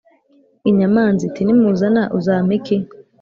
inyamanza 0.69 1.21
iti 1.29 1.41
‘nimuzana 1.43 2.03
uzampa 2.17 2.51
iki?’ 2.59 2.75